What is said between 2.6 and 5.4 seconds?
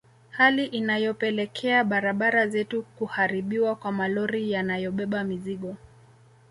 kuharibiwa kwa malori yanayobeba